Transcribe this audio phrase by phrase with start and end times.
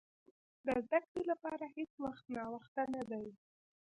[0.65, 3.27] د زده کړې لپاره هېڅ وخت ناوخته نه دی.